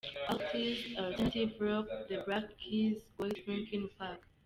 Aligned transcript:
Artist, 0.29 0.97
alternative 0.97 1.51
rock: 1.59 1.85
The 2.09 2.23
Black 2.25 2.57
Keys, 2.57 3.03
Gotye, 3.19 3.45
Linkin 3.47 3.87
Park. 3.99 4.19